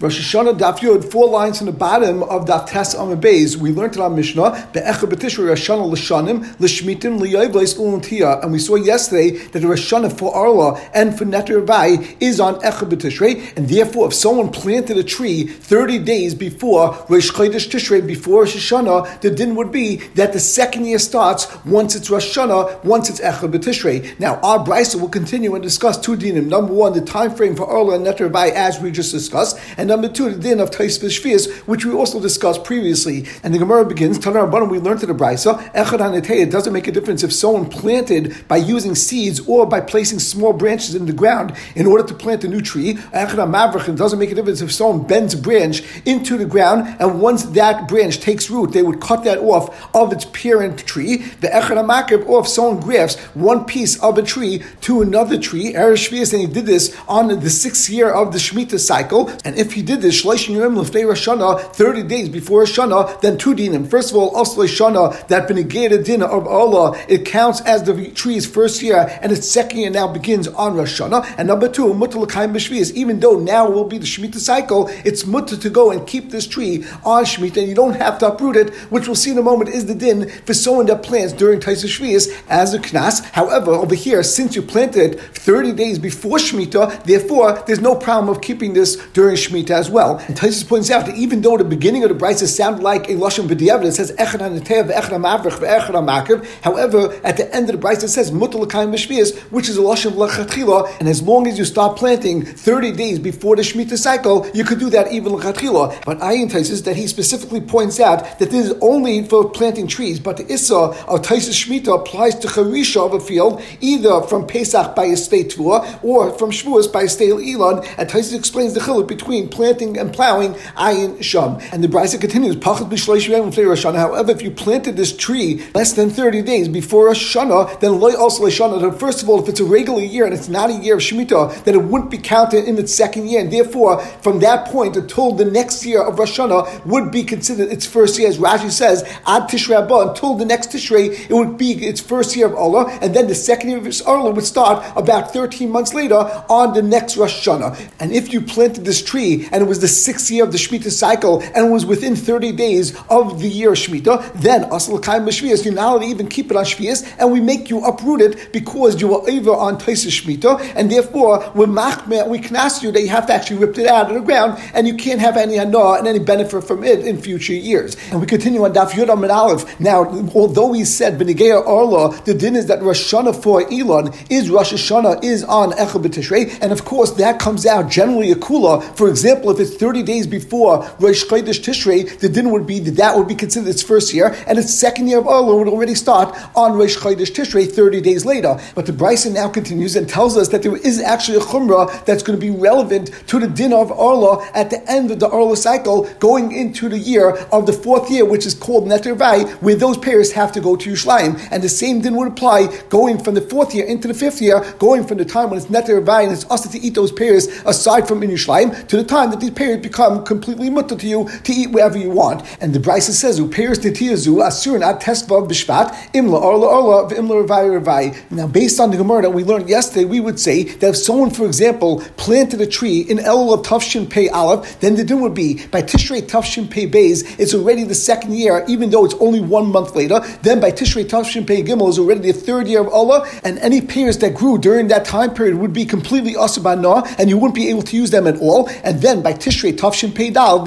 [0.00, 3.56] Rosh Hashanah Daf Yud, four lines from the bottom of Daf Tes Beis.
[3.58, 8.42] We learned it on Mishnah, Be'echa B'tishrei Rosh Hashanah L'shanim, L'shmitim, L'yoyvleis Ulantia.
[8.42, 12.40] And we saw yesterday that the Rosh Hashanah for Arla and for Neter Bai is
[12.40, 17.68] on Echa B'tishrei, and therefore if someone planted a tree 30 days before Rosh Chodesh
[17.68, 22.08] Tishrei, before Rosh Hashanah, the din would be that the second year starts once it's
[22.08, 24.18] Rosh Hashanah, once it's Echa B'tishrei.
[24.18, 26.46] Now, our Brisa will continue and discuss two dinim.
[26.46, 29.89] Number one, the time frame for Arla and Neter Bai, as we just discussed, and
[29.90, 33.26] number two, the din of Tais Shvias, which we also discussed previously.
[33.42, 36.86] And the Gemara begins, Tanar Rabbanim, we learned to the Brisa, Echad it doesn't make
[36.86, 41.12] a difference if someone planted by using seeds or by placing small branches in the
[41.12, 42.94] ground in order to plant a new tree.
[42.94, 47.20] Echad it doesn't make a difference if someone bends a branch into the ground, and
[47.20, 51.16] once that branch takes root, they would cut that off of its parent tree.
[51.40, 55.72] The Echad Makib, or if someone grafts one piece of a tree to another tree,
[55.72, 59.72] Eresh and he did this on the sixth year of the Shemitah cycle, and if
[59.72, 63.88] he did this, Shleishin Yom Lefnei Roshana, 30 days before Roshana, then two dinim.
[63.88, 68.46] First of all, Asle Shana, that benegated din of Allah, it counts as the tree's
[68.46, 71.00] first year, and its second year now begins on Rosh.
[71.00, 75.26] And number two, Mutter L'kaim B'Shvias, even though now will be the Shemitah cycle, it's
[75.26, 78.56] mutter to go and keep this tree on Shemitah, and you don't have to uproot
[78.56, 81.60] it, which we'll see in a moment is the din for someone that plants during
[81.60, 83.24] Taisa Shvias as a knas.
[83.30, 88.28] However, over here, since you planted it 30 days before Shemitah, therefore, there's no problem
[88.34, 90.18] of keeping this during Shemitah as well.
[90.28, 93.14] And Taisus points out that even though the beginning of the brisa sounded like a
[93.14, 96.46] lashon b'diavad, it says echad hanetev ve'echad hamavrich ve'echad hamakiv.
[96.62, 99.80] However, at the end of the brisa, it says mutal l'kayim b'shvias, which is a
[99.80, 100.98] lashon l'chatchila.
[101.00, 104.78] And as long as you stop planting thirty days before the shemitah cycle, you could
[104.78, 106.04] do that even l'chatchila.
[106.04, 110.20] But Ayin Taisus that he specifically points out that this is only for planting trees,
[110.20, 114.94] but the issa of Taisus shemitah applies to charisha of a field, either from Pesach
[114.94, 117.84] by a state tour or from Shavuos by a state Elon.
[117.98, 120.54] And Taisus explains the chiluk between planting and plowing
[120.88, 121.58] ayin sham.
[121.70, 127.08] And the brisa continues, However, if you planted this tree less than 30 days before
[127.08, 128.98] Rosh Hashanah, then loy also Shana.
[128.98, 131.64] First of all, if it's a regular year and it's not a year of Shemitah,
[131.64, 133.42] then it wouldn't be counted in its second year.
[133.42, 137.70] And therefore, from that point until the next year of Rosh Hashanah would be considered
[137.70, 138.30] its first year.
[138.30, 142.34] As Rashi says, Ad Tishrei Abba, until the next Tishrei, it would be its first
[142.34, 142.88] year of Allah.
[143.02, 146.16] And then the second year of Allah would start about 13 months later
[146.48, 147.90] on the next Rosh Hashanah.
[148.00, 150.90] And if you planted this tree and it was the sixth year of the Shemitah
[150.90, 155.64] cycle and it was within 30 days of the year Shemitah, then Asal Kaim Shvias,
[155.64, 158.52] you're not allowed to even keep it on Shvias, and we make you uproot it
[158.52, 163.02] because you were over on Taisa Shemitah, and therefore we're machmeh, we knas you that
[163.02, 165.58] you have to actually rip it out of the ground, and you can't have any
[165.58, 167.96] anah and any benefit from it in future years.
[168.10, 169.80] And we continue on Daf Yudam and Aleph.
[169.80, 174.50] Now, although we said Benegea Arla, the din is that Rosh Hashanah for Elon is
[174.50, 178.82] Rosh Hashanah is on Echel B'Tishrei, and of course that comes out generally a kula.
[178.96, 182.96] For example, if it's 30 days before Rosh Chodesh Tishrei, the din would be that
[182.96, 185.94] that would be considered its first year, and its second year of Elul would already
[185.94, 188.58] start on Rosh Chodesh Tishrei 30 days later.
[188.74, 192.22] But the Bryson now continues and tells us that there is actually a chumrah that's
[192.22, 195.56] going to be relevant to the din of Arla at the end of the Arla
[195.56, 199.76] cycle, going into the year of the fourth year, which is called Neter Vai, where
[199.76, 201.48] those pairs have to go to Yerushalayim.
[201.50, 204.60] And the same din would apply going from the fourth year into the fifth year,
[204.78, 207.46] going from the time when it's Neter Vai and it's us to eat those pairs
[207.66, 211.28] aside from in Yerushalayim, to the time that these pairs become completely mutter to you
[211.44, 212.42] to eat wherever you want.
[212.60, 217.80] And the Brisa says, "Upeiros titiyazu asur at testvav b'shvat imla arla arla v'imla revai
[217.80, 220.96] revai." Now, based on the Gemara that we learned yesterday, we would say that if
[220.96, 225.20] someone, for example, planted a tree in Elul of Tafshin Pei Aleph, then the din
[225.20, 229.14] would be by Tishrei Tafshin Pei Beis, it's already the second year, even though it's
[229.20, 230.20] only one month later.
[230.42, 233.80] Then by Tishrei Tafshin Pei Gimel is already the third year of Allah, and any
[233.80, 237.68] pears that grew during that time period would be completely asabana, and you wouldn't be
[237.68, 238.68] able to use them at all.
[238.84, 240.64] And then by Tishrei Tafshin Pei Dal,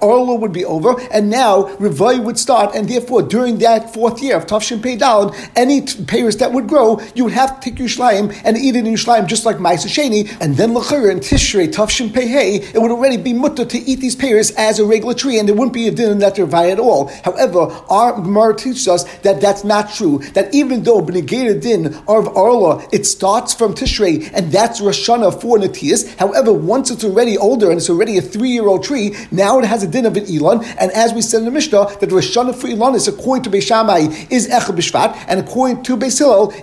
[0.00, 4.36] Arla would be over, and now Rivai would start, and therefore during that fourth year
[4.36, 7.80] of Tafshin Pei Dal, any t- pears that would grow, you would have to take
[7.80, 11.66] Yerushalayim and eat it in Yerushalayim just like Ma'aser Sheni, and then L'chayr and Tishrei
[11.66, 15.14] Tafshin Pei Hey, it would already be mutter to eat these pears as a regular
[15.14, 17.08] tree, and there wouldn't be a din that Rivai at all.
[17.24, 20.18] However, our Gemara teaches us that that's not true.
[20.34, 25.40] That even though B'negeda din of Arla, it starts from Tishrei, and that's Rosh Hashanah
[25.40, 26.12] for Natias.
[26.14, 29.86] However, once it's already older and it's already a three-year-old tree, now it has a
[29.86, 30.64] din of an Elon.
[30.78, 33.50] And as we said in the Mishnah, that Rosh Hashanah for Elon is according to
[33.50, 36.14] Beishamai is Echel B'Shvat, and according to Beis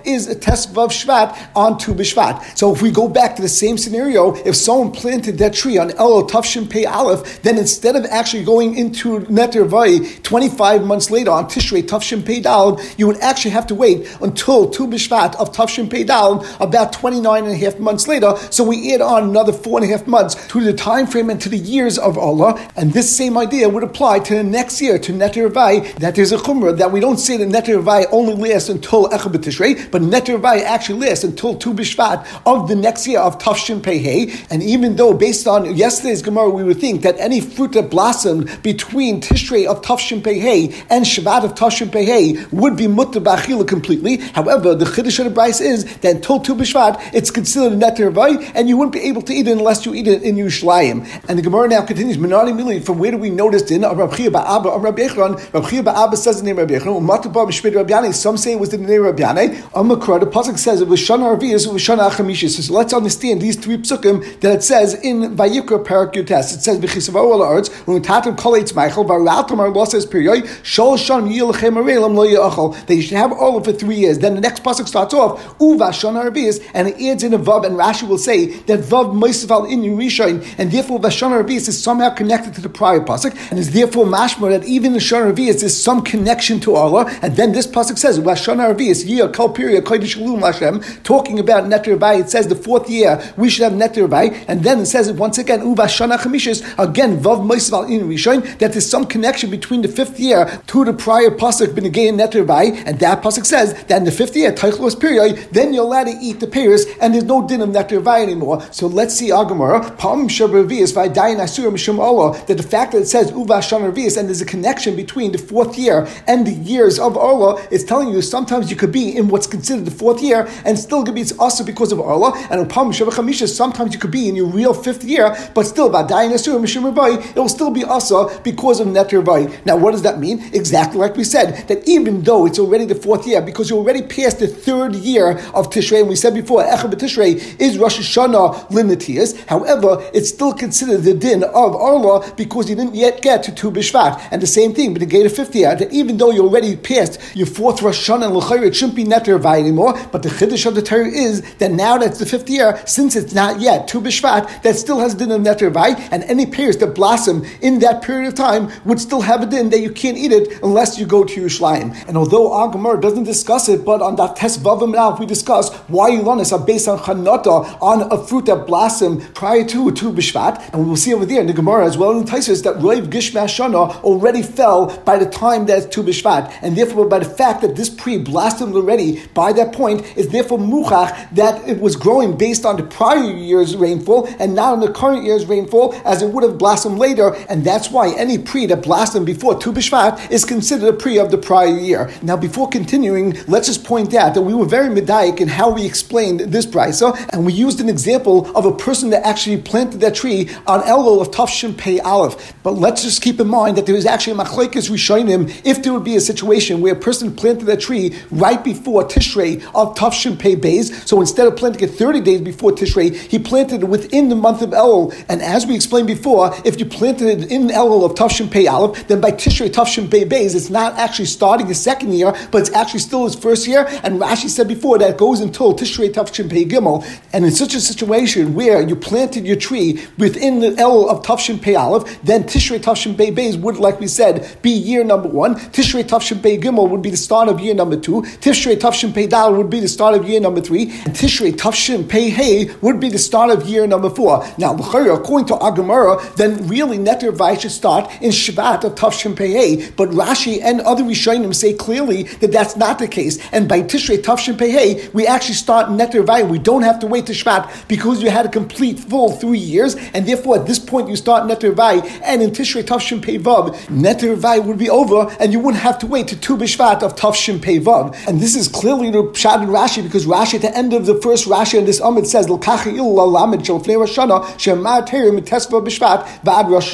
[0.05, 2.57] is a Tesvav Shvat on Tu B'Shvat.
[2.57, 5.91] So if we go back to the same scenario, if someone planted that tree on
[5.91, 11.31] Elo Tavshin Pei Aleph, then instead of actually going into Neter Vai 25 months later
[11.31, 15.51] on Tishrei Tavshin Pei Dal, you would actually have to wait until Tu B'Shvat of
[15.51, 18.35] Tavshin Pei Dal about 29 and a half months later.
[18.49, 21.29] So we add on another four and a half months to the time time frame
[21.29, 22.59] and to the years of Allah.
[22.75, 26.33] And this same idea would apply to the next year, to Neter Vai, that there's
[26.33, 30.01] a chumrah that we don't say that Neter Vai only lasts until Echad B'Tishrei, but
[30.01, 34.45] Neter Vai actually lasts until Tu B'Shvat of the next year of Tafshin Pehei.
[34.51, 38.61] And even though based on yesterday's Gemara, we would think that any fruit that blossomed
[38.61, 44.17] between Tishrei of Tafshin Pehei and Shvat of Tafshin Pehei would be Mutta B'Achila completely.
[44.17, 48.31] However, the Chiddush of the Bryce is that until Tu B'Shvat, it's considered Neter Vai,
[48.55, 50.80] and you wouldn't be able to eat it unless you eat it in Yerushalayim.
[50.89, 54.27] And the Gemara now continues, Minari Mili, from where do we notice in of Rabbi
[54.27, 58.37] Ba'aba, of Rabbi Echron, Rabbi Ba'aba says the name Rabbi Echron, Matubah Mishmid Rabbi some
[58.37, 61.35] say it was in the name Rabbi Yanai, Amakra, the Pasuk says it was Shana
[61.35, 62.61] Arvias, it was Shana Achamishis.
[62.61, 66.53] So let's understand these three psukim that it says in Vayikra Parak Yutes.
[66.53, 71.29] It says, B'chisavaw al arts, when tatum kolates Michael, Varatum our losses period, Shol Shan
[71.29, 74.19] Yilchem Arelam Lo Yachal, that you should have all of it for three years.
[74.19, 77.65] Then the next Pasuk starts off, Uva Shana Arvias, and it adds in a Vav,
[77.65, 82.09] and Rashi will say that Vav Moisafal in Yerushalayim, and therefore Vashana Arvias is somehow
[82.09, 85.81] connected to the prior Pasuk, and is therefore mashma that even the Shana Arvias is
[85.81, 90.15] some connection to Allah, and then this Pasuk says, Vashana Arvias, Yia Kal Period, Kodesh
[90.41, 94.29] Hashem, talking about Netter Vai, it says the fourth year we should have Netter Vai,
[94.47, 98.71] and then it says once again, Uva Shana Chamishis, again, Vav Moisval in Rishon, that
[98.71, 102.71] there's some connection between the fifth year to the prior Pasuk, Benegay and Netter Vai,
[102.85, 106.17] and that Pasuk says that in the fifth year, Taichlos period, then you're allowed to
[106.21, 108.61] eat the pears, and there's no din of Netter Vai anymore.
[108.71, 110.27] So let's see Agamara, Pam
[110.69, 114.95] Asura Mishum that the fact that it says Uva Shana Ravias, and there's a connection
[114.95, 118.91] between the fourth year and the years of Allah, is telling you sometimes you could
[118.91, 121.99] be in what's considered the fourth year, and still could be it's also because of
[121.99, 125.89] Allah, and Pam Shabachamisha, sometimes you could be in your real fifth year, but still,
[125.89, 129.61] Vaidayan Asura Mishum Ravai, it will still be also because of Vai.
[129.65, 130.41] Now, what does that mean?
[130.53, 134.01] Exactly like we said, that even though it's already the fourth year, because you already
[134.01, 138.69] passed the third year of Tishrei, and we said before, Echad Tishrei is Rosh Hashanah
[138.69, 139.37] limitias.
[139.47, 143.69] However, it's still considered the din of Allah because you didn't yet get to Tu
[143.69, 144.29] B'Shvat.
[144.31, 146.75] And the same thing, but the gate of 50 year, that even though you already
[146.75, 149.93] passed your fourth Rosh and L'chayr, it shouldn't be Netter anymore.
[150.11, 153.35] But the Chiddush of the Torah is that now that's the fifth year, since it's
[153.35, 155.69] not yet Tu B'Shvat, that still has din of Netter
[156.11, 159.69] and any pears that blossom in that period of time would still have a din
[159.69, 162.07] that you can't eat it unless you go to Yerushalayim.
[162.07, 166.09] And although Agamar doesn't discuss it, but on that test Vavim now, we discuss why
[166.09, 170.83] Ilanis are based on Chanata, on a fruit that blossomed prior to Tu B'Shvat, and
[170.83, 173.45] we will see over there in the Gemara as well in Taisus that Roiv Gishma
[173.45, 177.75] Shana already fell by the time that Tu B'Shvat, and therefore by the fact that
[177.75, 182.65] this pre blossomed already by that point is therefore muchach that it was growing based
[182.65, 186.43] on the prior year's rainfall and not on the current year's rainfall as it would
[186.43, 190.87] have blossomed later, and that's why any pre that blossomed before Tu B'Shvat is considered
[190.87, 192.11] a pre of the prior year.
[192.21, 195.85] Now, before continuing, let's just point out that we were very medaic in how we
[195.85, 200.15] explained this brisa, and we used an example of a person that actually planted that
[200.21, 202.53] tree on Elul of Tafshin Pei Aleph.
[202.61, 205.93] But let's just keep in mind that there is actually a machlekes rishonim if there
[205.93, 210.37] would be a situation where a person planted a tree right before Tishrei of Tafshin
[210.37, 211.07] Pei Beis.
[211.07, 214.61] So instead of planting it 30 days before Tishrei, he planted it within the month
[214.61, 215.11] of Elul.
[215.27, 219.07] And as we explained before, if you planted it in Elul of Tafshin Pei Aleph,
[219.07, 222.71] then by Tishrei Tafshin Pei Beis, it's not actually starting his second year, but it's
[222.71, 223.87] actually still his first year.
[224.03, 227.03] And Rashi said before that goes until Tishrei Tafshin Pei Gimel.
[227.33, 231.59] And in such a situation where you planted your tree within the Elul of Tafshin
[231.59, 235.55] Pei Aleph, then Tishrei Tafshin Pei Beis would, like we said, be year number one.
[235.55, 238.21] Tishrei Tafshin Pei Gimel would be the start of year number two.
[238.21, 240.83] Tishrei Tafshin Pei Dal would be the start of year number three.
[240.83, 244.45] And Tishrei Tafshin Pei Hey would be the start of year number four.
[244.59, 249.51] Now, according to Agamara, then really Netter Vai should start in Shvat of Tafshin Pei
[249.51, 249.89] Hey.
[249.97, 253.39] But Rashi and other Rishonim say clearly that that's not the case.
[253.51, 256.43] And by Tishrei Tafshin Pei Hey, we actually start Netter Vai.
[256.43, 259.95] We don't have to wait to Shvat because you had a complete full three years,
[260.13, 263.75] and therefore at this point you start Netter Vai, and in Tishrei Tafshin Pei Vav,
[263.87, 267.15] Netter Vai would be over, and you wouldn't have to wait to Tu B'Shvat of
[267.15, 268.15] Tafshin Pei Vav.
[268.27, 271.19] And this is clearly the Pshat in Rashi because Rashi at the end of the
[271.21, 275.85] first Rashi in this Amid says L'kachi il lalamid shel fnei Rosh Hashanah terim mitesva
[275.85, 276.91] b'Shvat v'ad Rosh.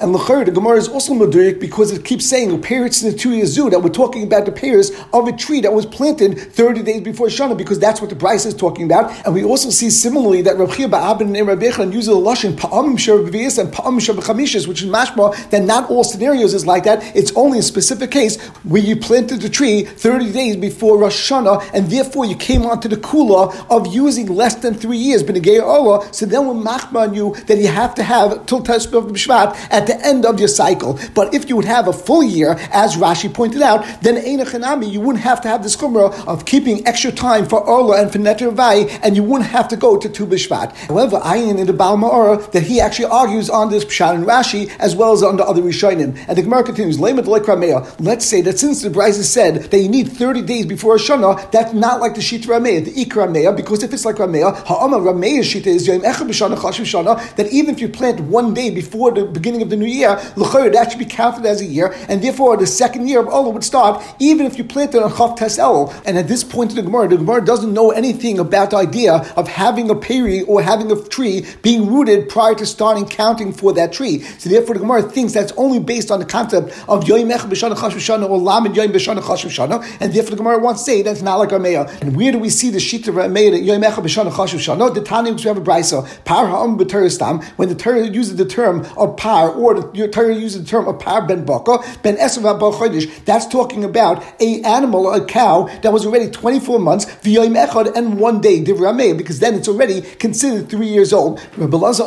[0.00, 3.32] And the Gemara is also medurik because it keeps saying the parents in the two
[3.32, 6.82] years zoo that we're talking about the pairs of a tree that was planted thirty
[6.82, 9.10] days before Shana because that's what the price is talking about.
[9.24, 12.96] And we also see similarly that Chia Ba'abin and Rabbi Yechon uses a lashon pa'amim
[12.96, 17.14] shabaviyas and pa'amim shabachamishas, which is mashma that not all scenarios is like that.
[17.16, 21.70] It's only a specific case where you planted the tree thirty days before Rosh Hashanah,
[21.74, 26.12] and therefore you came onto the kula of using less than three years, b'negei Allah.
[26.12, 29.56] So then we're machma on you that you have to have till Teshuvah of Shvat
[29.70, 30.98] at the end of your cycle.
[31.14, 35.00] But if you would have a full year, as Rashi pointed out, then Einachanami, you
[35.00, 38.50] wouldn't have to have this kumra of keeping extra time for Orla and for Neter
[38.50, 40.72] Vai, and you wouldn't have to go to Tu B'Shvat.
[40.88, 44.24] However, Ayin in the Baal Ma'or Gemara that he actually argues on this Pshat and
[44.26, 46.16] Rashi as well as on the other Rishonim.
[46.28, 50.42] And the Gemara continues, Let's say that since the Brisa said that you need 30
[50.42, 54.04] days before Shana, that's not like the Shita Rameya, the Ikra Rameya, because if it's
[54.04, 57.88] like Rameya, Ha'ama Rameya Shita is Yom Echad B'Shana Chashiv Shana, that even if you
[57.88, 61.60] plant one day before the beginning of the new year, that should be counted as
[61.60, 65.02] a year, and therefore the second year of Olah would start even if you planted
[65.02, 65.92] on Chav Tes El.
[66.04, 69.14] And at this point in the Gemara, the Gemara doesn't know anything about the idea
[69.36, 73.72] of having a peri or having a tree being rooted prior to starting counting for
[73.72, 74.20] that tree.
[74.38, 77.76] So therefore the Gemara thinks that's only based on the concept of Yoim Echad B'Shana
[77.76, 81.02] Chashiv Shana or Lamed Yoim B'Shana Chashiv Shana, and therefore the Gemara wants to say
[81.02, 82.00] that's not like Rameya.
[82.02, 84.92] And where do we see the Shita Rameya that Yoim Echad B'Shana Chashiv Shana?
[84.94, 85.00] The
[85.32, 89.16] which we have a brisa, Par Ha'am B'Teristam, when the Torah uses the term of
[89.16, 93.46] par, or the Torah uses the term of par ben baka, ben esav chodesh, that's
[93.46, 98.40] talking about a animal, a cow, that was already 24 months, v'yoim echad, and one
[98.40, 101.40] day, divrei because then it's already considered three years old.
[101.56, 102.04] Rabbi Lazar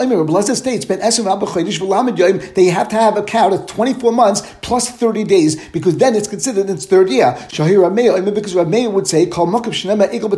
[0.55, 4.11] states, ben esav chodesh v'lamed yoim, that you have to have a cow that's 24
[4.11, 7.33] months plus 30 days, because then it's considered its third year.
[7.49, 10.33] Shahir Rameya, because Rameya would say, kol makav shnema egel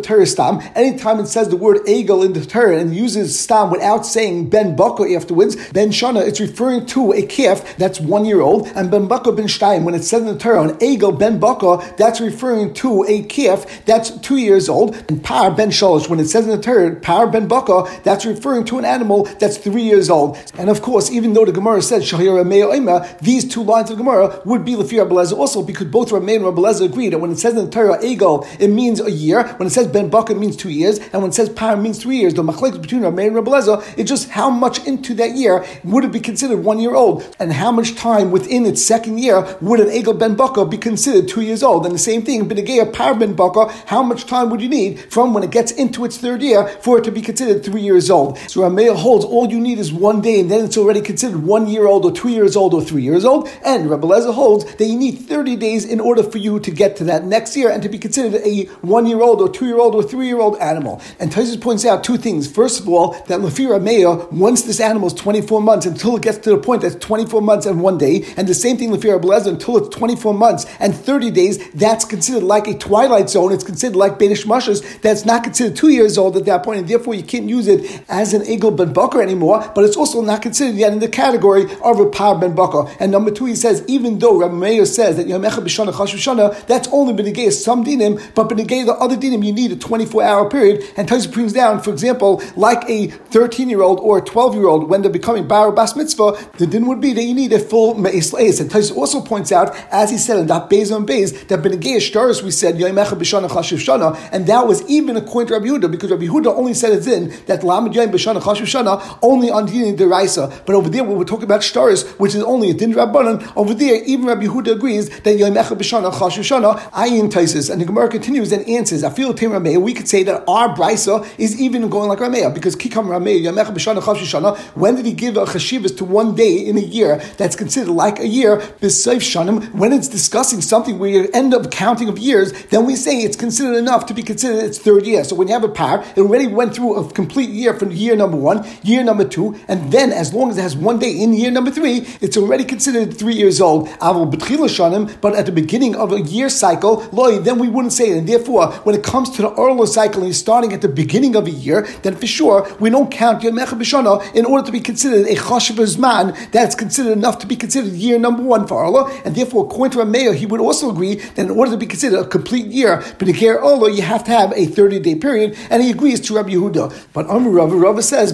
[0.75, 4.75] anytime it says the word egel in the Torah and uses stam without saying ben
[4.75, 9.07] baka afterwards, ben shana, it's referring to a calf that's one year old, and ben
[9.07, 12.73] baka ben shtayim, when it says in the Torah on egel ben baka, that's referring
[12.73, 16.51] to a calf that's two years old, and par ben shalosh, when it says in
[16.51, 20.37] the Torah par ben baka, that's referring to an animal that's three years old.
[20.57, 24.41] And of course, even though the Gemara said shahira me'oima, these two lines of Gemara
[24.45, 27.55] would be lefir Abeleza also because both Rameir and Abeleza agree that when it says
[27.55, 29.47] in the Torah egel, it means a year.
[29.57, 32.01] When it says ben baka, it means two years, and when it says par, means
[32.01, 32.33] three years.
[32.33, 36.11] The machlekes between Rameir and Abeleza is just how much into that year would it
[36.11, 39.87] be considered one year old, and how much time within its second year would an
[39.87, 41.85] egel ben baka be considered two years old.
[41.85, 45.33] And the same thing, benegea par ben baka, how much time would you need from
[45.33, 48.37] when it gets into its third year for it to be considered three years old?
[48.47, 51.67] So Rameir holds all you need is one day, and then it's already considered one
[51.67, 53.49] year old, or two years old, or three years old.
[53.63, 56.95] And Rabbi Lezer holds that you need 30 days in order for you to get
[56.97, 59.79] to that next year and to be considered a one year old, or two year
[59.79, 61.01] old, or three year old animal.
[61.19, 62.51] And Taisus points out two things.
[62.51, 66.37] First of all, that Lafira Meya, once this animal is 24 months, until it gets
[66.39, 69.47] to the point that's 24 months and one day, and the same thing Lafira Belezer,
[69.47, 73.51] until it's 24 months and 30 days, that's considered like a twilight zone.
[73.51, 76.87] It's considered like Benish Mashas, that's not considered two years old at that point, and
[76.87, 80.41] therefore you can't use it as an Egel Ben Bakar anymore, but it's also not
[80.41, 82.89] considered yet in the category of a Par Ben Bakar.
[82.99, 86.87] And number two, he says, even though Rabbi Meir says that Yomecha B'Shana Chash that's
[86.91, 90.83] only Benegay some dinim, but Benegay the other dinim, you need a 24 hour period,
[90.97, 94.67] and Taisa brings down, for example, like a 13 year old or a 12 year
[94.67, 97.59] old, when they're becoming Bar Bas Mitzvah, the din would be that you need a
[97.59, 101.47] full Me'is And Taisa also points out, as he said in that Beis on Beis,
[101.47, 105.53] that Benegay Shtaris, we said, Yomecha B'Shana Chash Shana, and that was even according to
[105.53, 109.19] Rabbi Yehuda, because Rabbi Yehuda only said it's in that Lamed Yom B'Shana Chash Shana
[109.25, 110.65] only on Din Deraisa.
[110.65, 113.73] But over there, when we're talking about Shtaris, which is only a Din Rabbanan, over
[113.73, 117.69] there, even Rabbi Yehuda agrees that Yom Echad B'Shana Chash Shana, Ayin Taisis.
[117.69, 120.75] And the Gemara continues and answers, I feel Tim Rameya, we could say that our
[120.75, 124.95] Brisa is even going like Rameya, because Kikam Rameya, Yom Echad B'Shana Chash Shana, when
[124.95, 128.27] did he give a chashivas to one day in a year that's considered like a
[128.27, 132.85] year, B'Seif Shanim, when it's discussing something where you end up counting of years, then
[132.85, 135.23] we say it's considered enough to be considered its third year.
[135.23, 138.15] So when you have a par, it already went through a complete year from year
[138.15, 141.33] number one, year number two, and then as long as it has one day in
[141.33, 143.87] year number three, it's already considered three years old.
[143.99, 148.17] But at the beginning of a year cycle, loy, then we wouldn't say it.
[148.17, 151.35] And therefore, when it comes to the Orlo cycle and you're starting at the beginning
[151.35, 154.79] of a year, then for sure we don't count Yom B'Shana in order to be
[154.79, 159.07] considered a Chashav Zman that's considered enough to be considered year number one for Orlo.
[159.23, 162.19] And therefore, according to Rameya, he would also agree that in order to be considered
[162.19, 165.57] a complete year, but to care Orlo, you have to have a 30 day period,
[165.69, 166.93] and he agrees to Rabbi Yehuda.
[167.13, 168.33] But Amr Rava, Rava says,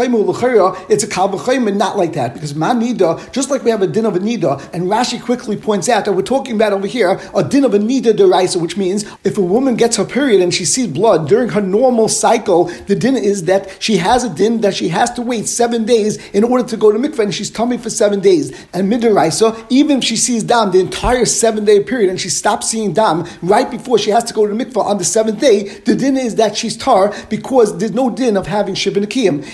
[0.00, 4.04] it's a Kalbachayim not like that, because Man Nida, just like we have a din
[4.04, 7.42] of a Nida, and Rashi quickly points out that we're talking about over here a
[7.42, 10.64] din of a Nida deraisa, which means if a woman gets her period and she
[10.64, 14.74] sees blood during her normal cycle, the din is that she has a din that
[14.74, 17.78] she has to wait seven days in order to go to mikveh, and she's tummy
[17.78, 18.52] for seven days.
[18.72, 22.68] And midiraisa, even if she sees dam the entire seven day period and she stops
[22.68, 25.94] seeing dam right before she has to go to mikveh on the seventh day, the
[25.94, 28.98] din is that she's tar because there's no din of having shibin.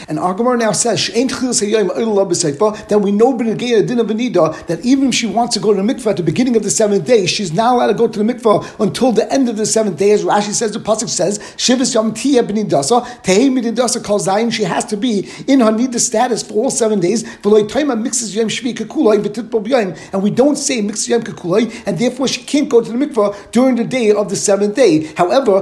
[0.08, 5.26] And our Gemara now says that we know b'negei din of that even if she
[5.26, 7.74] wants to go to the mikveh at the beginning of the seventh day, she's not
[7.74, 10.52] allowed to go to the mikveh until the end of the seventh day, as Rashi
[10.52, 14.96] says, the pasuk says, Shivas Yom Tia B'nidasa, Tehei B'nidasa Kol Zayin, she has to
[14.96, 19.22] be in her nida status for all seven days, V'loi Toima mixes Yom Shvi Kakulai
[19.22, 23.50] V'titbo B'yayim, and we don't say mixes and therefore she can't go to the mikveh
[23.52, 25.04] during the day of the seventh day.
[25.14, 25.60] However,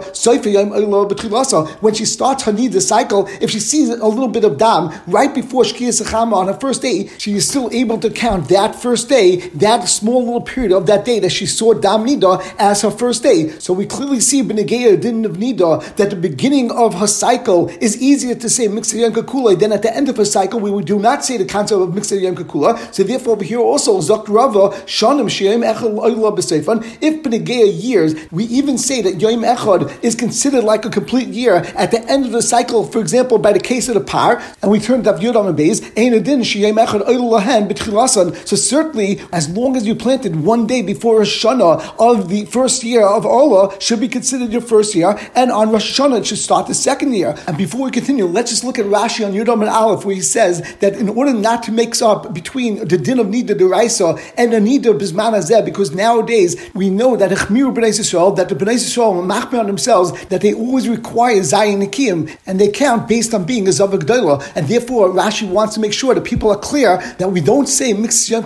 [1.80, 4.58] when she starts her nida cycle, if she sees a little bit of
[5.06, 8.74] right before Shkiyas Achama on her first day, she is still able to count that
[8.74, 12.82] first day, that small little period of that day that she saw dam nida as
[12.82, 13.50] her first day.
[13.58, 18.00] So we clearly see Benegeya didn't of nida that the beginning of her cycle is
[18.00, 20.98] easier to say mixed yom kakula than at the end of her cycle we do
[20.98, 22.78] not say the concept of mixed yom kakula.
[22.94, 26.84] So therefore over here also Zok Rava Shanim Shem Echel Oyla B'Seifan.
[27.00, 31.56] If Benegeya years, we even say that Yom Echad is considered like a complete year
[31.76, 32.84] at the end of the cycle.
[32.84, 35.82] For example, by the case of the par, and we turn to Yud on Beis,
[35.96, 38.46] Ein Adin Shiyem Echad Oyla Lahen B'Tchilasan.
[38.46, 42.82] So certainly, as long as you planted one day before Rosh Hashanah of the first
[42.84, 46.38] year of Ola, should be considered your first year, and on Rosh Hashanah it should
[46.38, 47.36] start the second year.
[47.46, 50.20] And before we continue, let's just look at Rashi on Yudam and Aleph, where he
[50.20, 54.52] says that in order not to mix up between the din of Nida Deraisa and
[54.52, 58.74] the Nida Bisman Azeh, because nowadays we know that Echmiru B'nai Yisrael, that the B'nai
[58.74, 63.44] Yisrael machmir on themselves, that they always require Zayin Nikim, and they count based on
[63.44, 64.06] being a Zavak
[64.54, 67.92] and therefore Rashi wants to make sure that people are clear that we don't say
[67.92, 68.44] Mix Yom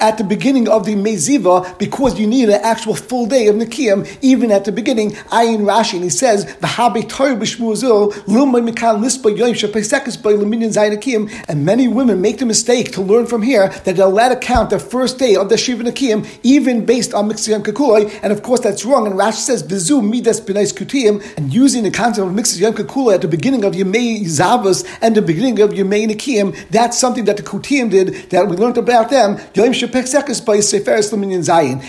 [0.00, 4.06] at the beginning of the Meziva because you need an actual full day of Nikim,
[4.22, 5.10] even at the beginning.
[5.10, 10.36] Ayin Rashi, and he says, V'habe Torah b'shmuzil, Lilmay Mikal Lispa Yom Shapesekis by
[11.48, 14.70] and many women make the mistake to learn from here that they're allowed to count
[14.70, 18.60] the first day of the Shiva Nikim, even based on Mix Yom and of course
[18.60, 22.58] that's wrong, and Rashi says, Vizu Midas B'nais Kutiyim, and using the concept of Mix
[22.58, 27.24] Yom at the beginning of Yemei Zavas and the beginning of Yemei Nikim, that's something
[27.24, 29.36] that the Kutiyim did that we learned about them.
[29.36, 30.60] By.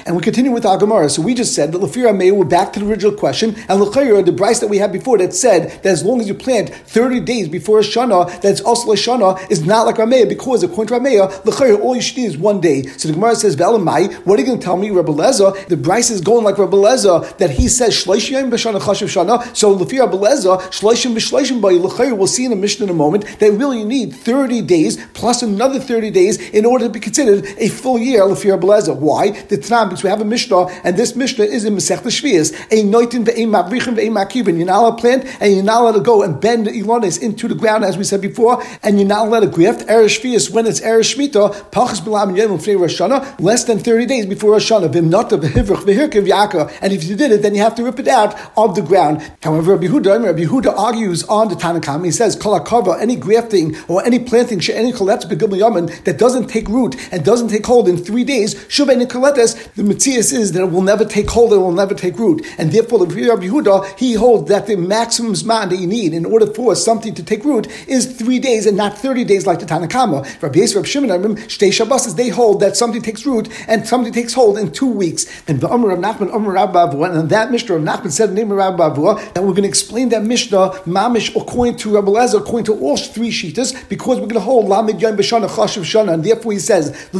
[0.06, 1.10] And we continue with our Gemara.
[1.10, 4.26] So we just said that Lafira May, we're back to the original question, and Lachayra,
[4.26, 7.20] the Bryce that we had before that said that as long as you plant 30
[7.22, 11.04] days before a Shana, that's also a Shana, is not like Rameya, because according to
[11.04, 12.84] Rameya, Lachayra, all you should need is one day.
[12.84, 15.68] So the Gemara says, what are you going to tell me, Rebbe Leza?
[15.68, 19.56] The Bryce is going like Rebbe Leza, that he says, Shleishim B'Shana Chashav Shana.
[19.56, 22.94] So Lafira Rebbe Leza, Shleishim B'Shleishim By Lachayra, we'll see in a mission in a
[22.94, 27.00] moment, that really you need 30 days plus another 30 days in order to be
[27.00, 28.96] considered a full year, Lafira Beleza.
[28.96, 29.32] Why?
[29.32, 32.54] The Tanam, because we have a Mishnah, and this Mishnah is in Masech Shvias.
[32.72, 34.58] A noitin ve'ein mavrichin ve'ein makibin.
[34.58, 37.22] You're not allowed to plant, and you're not allowed to go and bend the ilonis
[37.22, 40.50] into the ground, as we said before, and you're not allowed to graft Eresh Shvias
[40.52, 44.72] when it's Eresh Shmita, Pachas B'lam Yom Rosh Hashanah, less than 30 days before Rosh
[44.72, 44.92] Hashanah.
[44.92, 46.70] V'imnata v'hivrich v'hirkiv yaka.
[46.82, 49.22] And if you did it, then you have to rip it out of the ground.
[49.42, 52.06] However, Rabbi Huda, Rabbi Huda argues on the Tanakam.
[52.06, 52.60] He says, Kol
[53.08, 57.98] any grafting or any planting, any that doesn't take root and doesn't take hold in
[57.98, 61.94] three days, the Matthias is that it will never take hold and it will never
[61.94, 62.46] take root.
[62.58, 66.26] And therefore, the Rabbi Yehuda, he holds that the maximum zman that you need in
[66.26, 69.66] order for something to take root is three days and not 30 days like the
[69.66, 70.24] Tanakama.
[70.42, 74.34] Rabbi Yisrael, Rabbi Shimon, Shtei Shabbos, they hold that something takes root and something takes
[74.34, 75.26] hold in two weeks.
[75.48, 78.52] And the Amr of Nachman, Amr Rabbi and that Mishnah of Nachman said the name
[78.52, 78.90] of Rabbi
[79.34, 82.87] that we're going to explain that Mishnah, Mamish, according to Rabbi Lezer, according to all
[82.96, 86.60] three sheetas, because we're going to hold Lamed Yom B'Shana Chashav Shana, and therefore he
[86.60, 87.20] says, the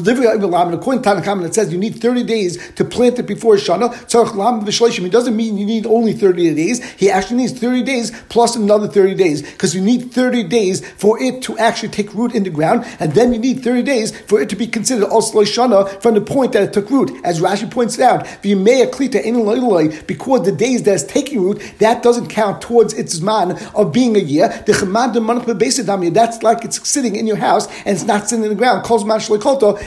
[0.74, 3.90] according to Tanakam, it says you need 30 days to plant it before Shana.
[3.90, 5.06] Tzarech Lamed V'Shleishim.
[5.06, 6.82] It doesn't mean you need only 30 days.
[6.94, 11.22] He actually needs 30 days plus another 30 days, because you need 30 days for
[11.22, 14.40] it to actually take root in the ground, and then you need 30 days for
[14.42, 17.12] it to be considered also Shana from the point that it took root.
[17.24, 22.94] As Rashi points out, because the days that it's taking root, that doesn't count towards
[22.94, 24.50] its man of being a year.
[25.58, 28.86] That's like it's sitting in your house and it's not sitting in the ground.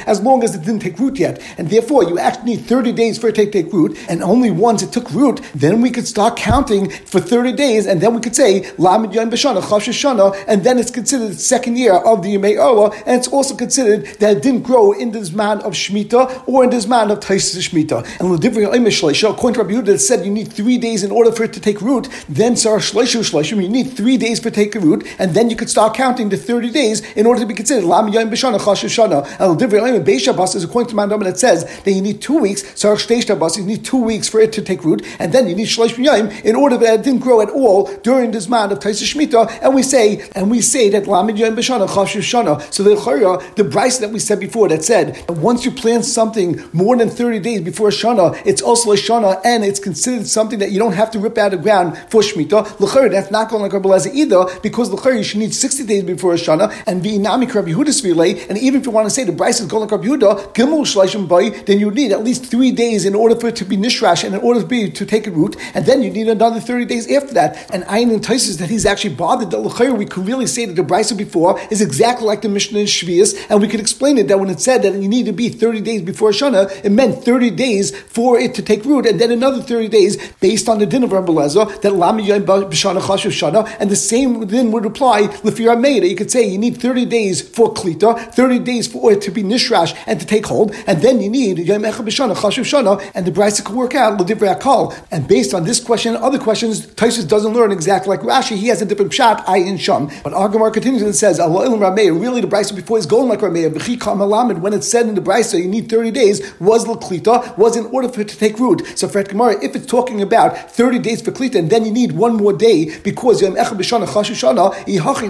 [0.06, 1.40] As long as it didn't take root yet.
[1.58, 3.98] And therefore, you actually need 30 days for it to take root.
[4.08, 7.86] And only once it took root, then we could start counting for 30 days.
[7.86, 11.76] And then we could say, Lamed Yom B'Shana, Chav And then it's considered the second
[11.76, 12.90] year of the Yemei Ola.
[13.06, 16.70] And it's also considered that it didn't grow in this man of Shemitah or in
[16.70, 18.20] this man of Taisis Shemitah.
[18.20, 21.32] And Ladivri Shleisha, according to Rabbi Yehuda, it said you need three days in order
[21.32, 22.08] for it to take root.
[22.28, 25.06] Then Sarah Shleishu Shleishim, you need three days for taking root.
[25.18, 28.08] And then you could start counting the 30 days in order to be considered Lam
[28.08, 29.26] Yom B'Shana Chash Shana.
[29.38, 32.62] And Divrei is according to Mandam that says that you need two weeks.
[32.62, 35.68] Sarach Shtei you need two weeks for it to take root, and then you need
[35.68, 39.04] Shlosh Yom in order that it didn't grow at all during this man of Taisa
[39.04, 39.60] Shemitah.
[39.60, 42.72] And we say and we say that Lam Yom B'Shana Chash Shana.
[42.72, 46.06] So the Chayra, the Bryce that we said before that said that once you plant
[46.06, 50.58] something more than 30 days before Shana, it's also a Shana and it's considered something
[50.60, 52.80] that you don't have to rip out of the ground for Shemitah.
[52.80, 56.34] L'chayr, that's not going like Rabbi either, because l'chayr you should need 60 days before
[56.34, 59.60] Shana, and be Nami Rabbi Yehuda's and even if you want to say the Bryce
[59.60, 63.04] is going like Rabbi Yehuda, Gimel Shleishim Bay, then you need at least three days
[63.04, 65.30] in order for it to be Nishrash and in order to be to take a
[65.30, 67.70] root, and then you need another 30 days after that.
[67.72, 70.82] And Ayin entices that he's actually bothered that l'chayr we could really say that the
[70.82, 74.38] Bryce before is exactly like the Mishnah in Shvias, and we could explain it that
[74.38, 77.50] when it said that you need to be 30 days before Shana, it meant 30
[77.50, 81.04] days for it to take root, and then another 30 days based on the din
[81.04, 85.26] of Rabbi Lezer, that Lam Yom B'Shana Chashuv Shana, and the same then would apply
[85.42, 89.22] Lefira Meida, you could say you need 30 days for Klita, 30 days for it
[89.22, 92.64] to be Nishrash and to take hold, and then you need Yom Echad B'Shana, Chashuv
[92.64, 94.94] Shana, and the Brisa could work out L'divrei Akal.
[95.10, 98.68] And based on this question and other questions, Taisus doesn't learn exactly like Rashi, he
[98.68, 100.08] has a different pshat, I in Sham.
[100.22, 104.72] But Agamar continues and says, Rameh, really the Brisa before he's going like Rameh, when
[104.74, 108.20] it's said in the Brisa you need 30 days, was L'Klita, was in order for
[108.20, 108.82] it to take root.
[108.96, 112.12] So for Gemara, if it's talking about 30 days for Klita, and then you need
[112.12, 114.74] one more day because Yom Echad B'Shana, Chashuv Shana,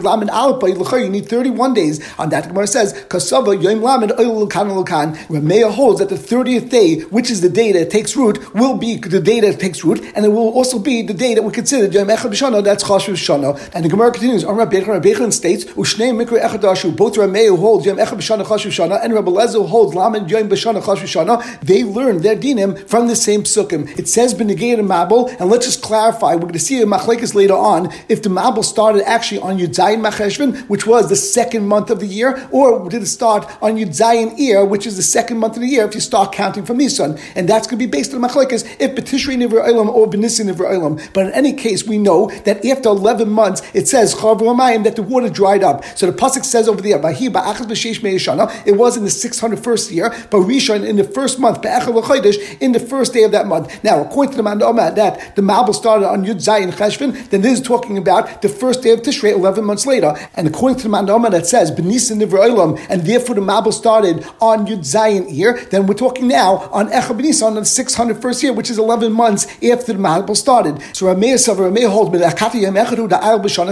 [0.02, 2.00] Lamed Alpa, you need 31 days.
[2.18, 5.16] On that, Gemara says, Kasava Yom Lamed Oil Lukan Lukan.
[5.28, 8.96] Rameh holds that the 30th day, which is the day that takes root, will be
[8.96, 11.86] the day that takes root, and it will also be the day that we consider
[11.86, 13.70] Yom Echad B'Shana, that's Chashuv Shana.
[13.74, 17.96] And the Gemara continues, On Rabbi Yechon states, Ushnei Mikra Echadashu, both Rameh holds Yom
[17.96, 22.22] Echad B'Shana, Chashuv Shana, and Rabbi Lezer holds Lamed Yom B'Shana, Chashuv Shana, they learn
[22.22, 23.98] their dinim from the same sukkim.
[23.98, 27.34] It says Benegay and Mabul, and let's just clarify, we're going to see a machlekes
[27.34, 29.58] later on, if the Mabul started actually on
[29.96, 34.38] Macheshvin, which was the second month of the year, or did it start on Yudzayin
[34.38, 37.18] Ir, which is the second month of the year, if you start counting from Nisan.
[37.35, 40.70] And that's going to be based on machlekes, if Betishri Nivra Olam or Benissi Nivra
[40.72, 41.00] Olam.
[41.12, 45.29] But in any case, we know that after 11 months, it says that the water
[45.29, 45.85] dried up.
[45.96, 50.96] So the Pasuk says over there, it was in the 601st year, but Rishon in
[50.96, 53.83] the first month, in the first day of that month.
[53.85, 57.61] Now, according to the Mandama, that the Mabul started on Yud Zayin Cheshvin, then this
[57.61, 60.14] is talking about the first day of Tishrei, 11 months later.
[60.35, 62.40] And according to the Mandama that says, Benisin Nivra
[62.88, 67.19] and therefore the Mabul started on Yud Zayin year, then we're talking now on Echa
[67.19, 70.81] Benisan on the 601st year, which is 11 months after the Mabel started.
[70.95, 72.11] So Rameh Savar Rameh holds,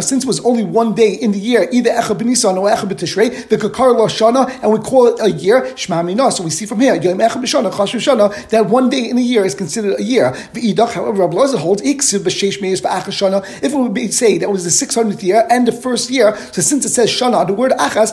[0.09, 3.49] since it was only one day in the year, either Echa Benisan or Echa B'Tishrei,
[3.49, 6.31] the Kakar Shana, and we call it a year, Shema Mina.
[6.31, 9.23] So we see from here, Yom Echa B'Shana, Chashu Shana, that one day in a
[9.23, 10.33] year is considered a year.
[10.53, 14.87] V'idach, however, Rabbi Loza holds, B'Sheish Meis if it would be say that was the
[14.87, 18.13] 600th year and the first year, so since it says Shana, the word Achas,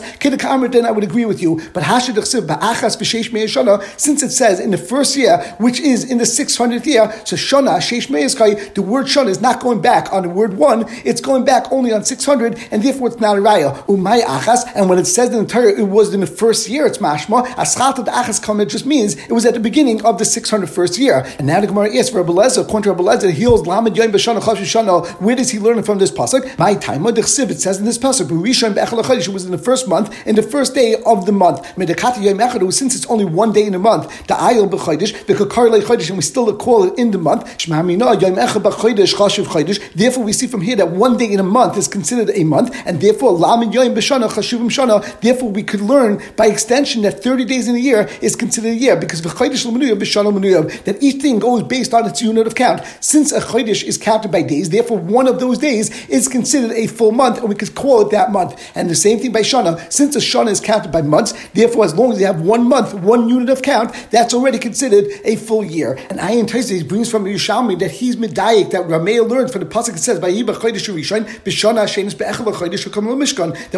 [0.72, 1.60] then I would agree with you.
[1.72, 6.18] But Hashid Ba'achas B'Sheish Shana, since it says in the first year, which is in
[6.18, 10.28] the 600th year, so Shana, Sheish the word Shana is not going back on the
[10.28, 13.74] word one, it's going back only on 600, and therefore it's not a raya.
[13.86, 16.86] Umay Achas, and when it says in the Torah, it was in the first year,
[16.86, 17.46] it's mashma.
[17.54, 21.26] Aschat Achas Kamed just means it was at the beginning of the 601st year.
[21.38, 23.96] And now the Gemara asks for Rabbi Lezer, according to Rabbi Lezer, he holds Lamed
[23.96, 25.20] Yom B'Shana Chav.
[25.20, 26.58] Where does he learn from this pasuk?
[26.58, 30.14] My time, it says in this pasuk, Rishon Be'echel Chodesh was in the first month,
[30.24, 31.62] in the first day of the month.
[31.74, 35.34] Medekati Yom Echad, since it's only one day in a month, the Ayel B'Chodesh, the
[35.34, 37.44] Kakar Chodesh, and we still call it in the month.
[37.44, 39.92] Echad Chodesh.
[39.94, 42.72] Therefore, we see from here that one day in a month is considered a month,
[42.86, 45.20] and therefore Lamed Yom B'Shana Chashuvim.
[45.20, 48.74] Therefore, we could learn by extension that 30 days in a year is considered a
[48.74, 52.54] year because the Khadish Lamuyah, Bishanuy, that each thing goes based on its unit of
[52.54, 52.80] count.
[53.00, 56.86] Since a chodesh is counted by days, therefore one of those days is considered a
[56.86, 58.70] full month, and we could call it that month.
[58.76, 59.92] And the same thing by shana.
[59.92, 62.94] Since a shana is counted by months, therefore as long as you have one month,
[62.94, 65.98] one unit of count, that's already considered a full year.
[66.08, 69.66] And I Ayin Taisis brings from Yerushalmi that he's medayik that Rameh learned from the
[69.66, 70.30] pasuk that says that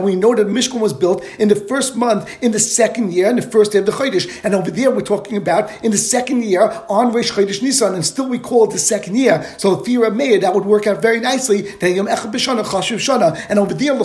[0.03, 3.37] we know that Mishkan was built in the first month in the second year in
[3.37, 4.29] the first day of the chodesh.
[4.43, 8.05] And over there we're talking about in the second year on Rish Chodesh Nisan, and
[8.05, 9.47] still we call it the second year.
[9.57, 11.62] So fear of Meir, that would work out very nicely.
[11.62, 14.05] That Yom B'Shana Chashuv Shana, and over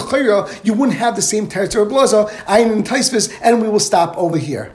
[0.64, 4.18] you wouldn't have the same territory of Blaza, Ayin and Taisvis, and we will stop
[4.18, 4.72] over here.